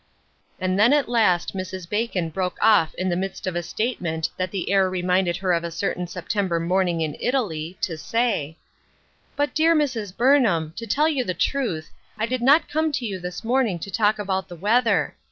And 0.59 0.79
then 0.79 0.93
at 0.93 1.07
last 1.07 1.55
Mrs. 1.55 1.87
Bacon 1.87 2.29
broke 2.31 2.57
off 2.59 2.95
in 2.95 3.07
the 3.09 3.15
midst 3.15 3.45
of 3.45 3.55
a 3.55 3.61
statement 3.61 4.31
that 4.35 4.49
the 4.49 4.71
air 4.71 4.89
reminded 4.89 5.37
her 5.37 5.53
of 5.53 5.63
a 5.63 5.69
certain 5.69 6.07
September 6.07 6.59
morning 6.59 7.01
in 7.01 7.15
Italy, 7.19 7.77
to 7.81 7.97
say:—" 7.99 8.57
But, 9.35 9.53
dear 9.53 9.75
Mrs. 9.75 10.17
Burnham, 10.17 10.73
to 10.77 10.87
tell 10.87 11.07
you 11.07 11.23
the 11.23 11.35
truth, 11.35 11.91
I 12.17 12.25
did 12.25 12.41
not 12.41 12.67
come 12.67 12.91
to 12.93 13.05
you 13.05 13.19
this 13.19 13.43
morning 13.43 13.77
to 13.77 13.91
talk 13.91 14.17
about 14.17 14.47
the 14.47 14.55
weather. 14.55 15.15